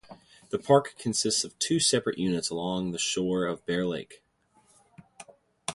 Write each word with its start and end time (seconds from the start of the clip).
The 0.49 0.57
park 0.57 0.95
consists 0.97 1.43
of 1.43 1.59
two 1.59 1.79
separate 1.79 2.17
units 2.17 2.49
along 2.49 2.89
the 2.89 2.97
shore 2.97 3.45
of 3.45 3.63
Bear 3.67 3.85
Lake. 3.85 4.23